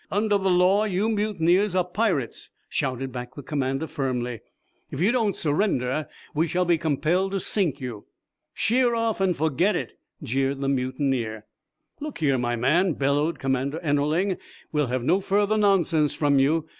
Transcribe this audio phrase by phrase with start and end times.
[0.09, 4.39] "Under the law you mutineers are pirates," shouted back the commander, firmly.
[4.89, 8.05] "If you don't surrender we shall be compelled to sink you."
[8.51, 11.45] "Sheer off and forget it!" jeered the mutineer.
[11.99, 14.37] "Look here, my man," bellowed Commander Ennerling,
[14.71, 16.65] "we'll have no further nonsense from you.